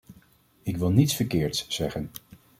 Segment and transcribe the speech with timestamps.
[0.63, 2.09] Ik wil niets verkeerds zeggen.